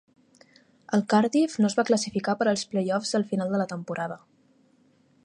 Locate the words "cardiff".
1.13-1.59